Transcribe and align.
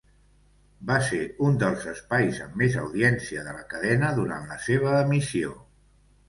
Va 0.91 0.95
ser 1.09 1.19
un 1.47 1.59
dels 1.63 1.85
espais 1.91 2.39
amb 2.45 2.57
més 2.61 2.77
audiència 2.85 3.45
de 3.49 3.55
la 3.59 3.67
cadena 3.75 4.11
durant 4.21 4.49
la 4.55 4.59
seva 4.65 4.97
emissió. 5.05 5.55